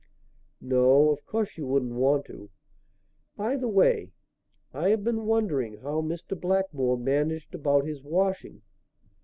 "No, 0.59 1.11
of 1.11 1.23
course 1.27 1.59
you 1.59 1.67
wouldn't 1.67 1.93
want 1.93 2.25
to. 2.25 2.49
By 3.37 3.55
the 3.55 3.67
way, 3.67 4.13
I 4.73 4.89
have 4.89 5.03
been 5.03 5.27
wondering 5.27 5.77
how 5.77 6.01
Mr. 6.01 6.35
Blackmore 6.35 6.97
managed 6.97 7.53
about 7.53 7.85
his 7.85 8.01
washing." 8.01 8.63